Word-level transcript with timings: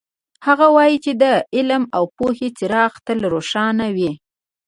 هغه 0.47 0.65
وایي 0.75 0.97
چې 1.05 1.11
د 1.21 1.23
علم 1.55 1.83
او 1.97 2.03
پوهې 2.17 2.47
څراغ 2.57 2.93
تل 3.05 3.19
روښانه 3.33 3.87
وي 3.95 4.11